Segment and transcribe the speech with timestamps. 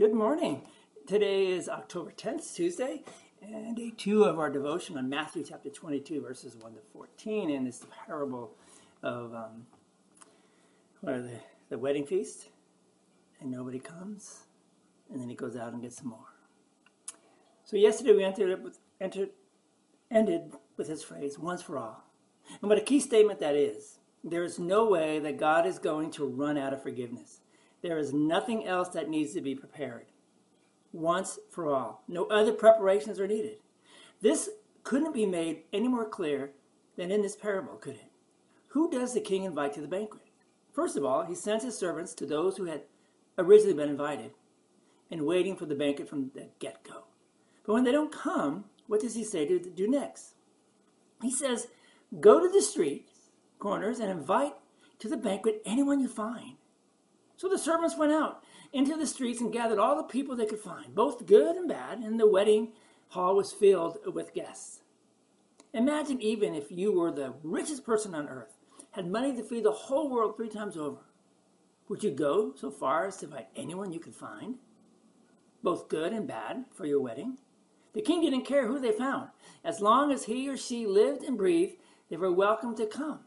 [0.00, 0.62] Good morning.
[1.06, 3.02] Today is October 10th, Tuesday,
[3.42, 7.50] and day two of our devotion on Matthew chapter 22, verses 1 to 14.
[7.50, 8.56] And it's the parable
[9.02, 9.66] of um,
[11.02, 11.32] what the,
[11.68, 12.48] the wedding feast,
[13.42, 14.44] and nobody comes,
[15.12, 16.32] and then he goes out and gets some more.
[17.64, 19.28] So yesterday we entered, with, entered,
[20.10, 22.04] ended with his phrase, once for all.
[22.62, 23.98] And what a key statement that is.
[24.24, 27.40] There is no way that God is going to run out of forgiveness.
[27.82, 30.06] There is nothing else that needs to be prepared.
[30.92, 32.02] Once for all.
[32.08, 33.58] No other preparations are needed.
[34.20, 34.50] This
[34.82, 36.52] couldn't be made any more clear
[36.96, 38.10] than in this parable, could it?
[38.68, 40.22] Who does the king invite to the banquet?
[40.72, 42.82] First of all, he sends his servants to those who had
[43.38, 44.32] originally been invited
[45.10, 47.04] and waiting for the banquet from the get go.
[47.64, 50.34] But when they don't come, what does he say to do next?
[51.22, 51.68] He says,
[52.20, 54.54] Go to the streets, corners, and invite
[54.98, 56.56] to the banquet anyone you find.
[57.40, 60.58] So the servants went out into the streets and gathered all the people they could
[60.58, 62.72] find, both good and bad, and the wedding
[63.08, 64.80] hall was filled with guests.
[65.72, 68.58] Imagine even if you were the richest person on earth,
[68.90, 70.98] had money to feed the whole world three times over.
[71.88, 74.56] Would you go so far as to invite anyone you could find,
[75.62, 77.38] both good and bad, for your wedding?
[77.94, 79.30] The king didn't care who they found.
[79.64, 81.78] As long as he or she lived and breathed,
[82.10, 83.20] they were welcome to come.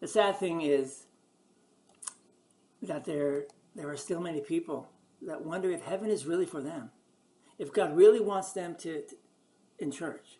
[0.00, 1.06] The sad thing is,
[2.82, 4.88] that there, there are still many people
[5.22, 6.90] that wonder if heaven is really for them,
[7.58, 9.16] if God really wants them to, to
[9.78, 10.38] in church.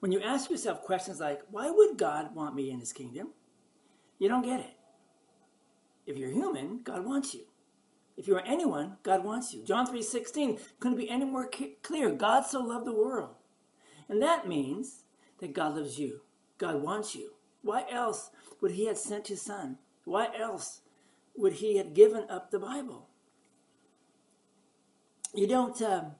[0.00, 3.28] When you ask yourself questions like, why would God want me in his kingdom?
[4.18, 4.74] You don't get it.
[6.06, 7.42] If you're human, God wants you.
[8.16, 9.64] If you are anyone, God wants you.
[9.64, 11.48] John 3:16 couldn't be any more
[11.82, 12.10] clear.
[12.10, 13.36] God so loved the world.
[14.08, 15.04] And that means
[15.38, 16.20] that God loves you.
[16.58, 17.32] God wants you.
[17.62, 19.78] Why else would he have sent his son?
[20.04, 20.80] Why else
[21.36, 23.08] would he have given up the Bible?
[25.34, 26.12] You don't um,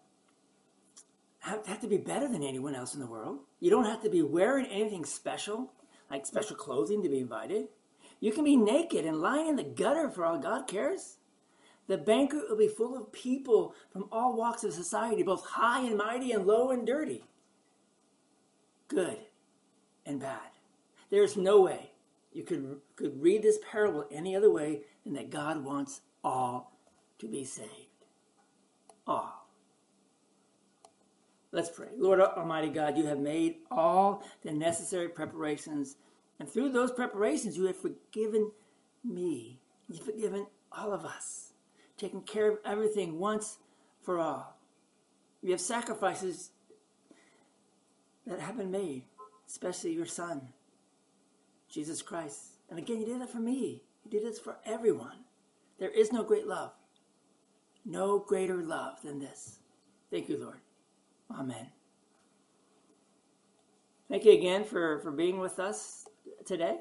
[1.41, 3.41] have, have to be better than anyone else in the world.
[3.61, 5.73] You don't have to be wearing anything special,
[6.11, 7.69] like special clothing, to be invited.
[8.21, 11.17] You can be naked and lying in the gutter for all God cares.
[11.89, 15.99] The banquet will be full of people from all walks of society, both high and
[15.99, 17.25] mighty and low and dirty,
[18.89, 19.19] good
[20.07, 20.39] and bad.
[21.11, 21.91] There's no way
[22.33, 26.73] you could, could read this parable any other way than that God wants all
[27.19, 27.71] to be saved.
[29.07, 29.47] All.
[31.51, 31.89] Let's pray.
[31.97, 35.97] Lord Almighty God, you have made all the necessary preparations,
[36.41, 38.51] and through those preparations, you have forgiven
[39.05, 39.59] me.
[39.89, 41.53] You've forgiven all of us,
[41.99, 43.59] taken care of everything once
[44.01, 44.57] for all.
[45.43, 46.51] You have sacrifices
[48.27, 49.03] that have been made,
[49.47, 50.49] especially your Son.
[51.73, 52.59] Jesus Christ.
[52.71, 53.83] And again, He did that for me.
[54.05, 55.25] He did this for everyone.
[55.79, 56.73] There is no great love,
[57.85, 59.59] no greater love than this.
[60.11, 60.59] Thank you, Lord.
[61.31, 61.67] Amen.
[64.09, 66.07] Thank you again for, for being with us
[66.45, 66.81] today.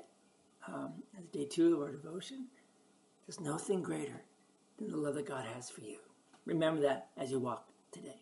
[0.68, 0.94] Um,
[1.32, 2.48] day two of our devotion.
[3.26, 4.22] There's nothing greater
[4.78, 5.98] than the love that God has for you.
[6.46, 8.22] Remember that as you walk today.